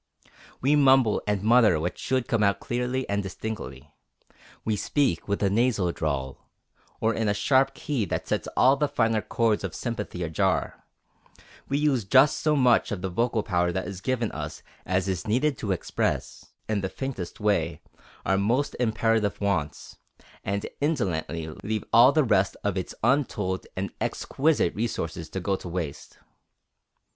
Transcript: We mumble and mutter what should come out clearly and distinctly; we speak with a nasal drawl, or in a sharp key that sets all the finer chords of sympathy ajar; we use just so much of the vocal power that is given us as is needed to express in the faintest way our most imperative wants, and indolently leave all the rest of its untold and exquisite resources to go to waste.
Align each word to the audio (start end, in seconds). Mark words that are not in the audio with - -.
We 0.61 0.75
mumble 0.75 1.21
and 1.27 1.43
mutter 1.43 1.79
what 1.79 1.95
should 1.95 2.27
come 2.27 2.41
out 2.41 2.59
clearly 2.59 3.07
and 3.07 3.21
distinctly; 3.21 3.93
we 4.65 4.75
speak 4.75 5.27
with 5.27 5.43
a 5.43 5.49
nasal 5.51 5.91
drawl, 5.91 6.49
or 6.99 7.13
in 7.13 7.27
a 7.27 7.35
sharp 7.35 7.75
key 7.75 8.05
that 8.05 8.27
sets 8.27 8.47
all 8.57 8.75
the 8.77 8.87
finer 8.87 9.21
chords 9.21 9.63
of 9.63 9.75
sympathy 9.75 10.23
ajar; 10.23 10.85
we 11.69 11.77
use 11.77 12.03
just 12.03 12.39
so 12.39 12.55
much 12.55 12.91
of 12.91 13.03
the 13.03 13.11
vocal 13.11 13.43
power 13.43 13.71
that 13.71 13.87
is 13.87 14.01
given 14.01 14.31
us 14.31 14.63
as 14.87 15.07
is 15.07 15.27
needed 15.27 15.55
to 15.59 15.71
express 15.71 16.45
in 16.67 16.81
the 16.81 16.89
faintest 16.89 17.39
way 17.39 17.79
our 18.25 18.39
most 18.39 18.75
imperative 18.79 19.39
wants, 19.39 19.97
and 20.43 20.65
indolently 20.79 21.47
leave 21.61 21.83
all 21.93 22.11
the 22.11 22.23
rest 22.23 22.57
of 22.63 22.75
its 22.75 22.95
untold 23.03 23.67
and 23.77 23.91
exquisite 24.01 24.73
resources 24.73 25.29
to 25.29 25.39
go 25.39 25.55
to 25.55 25.69
waste. 25.69 26.17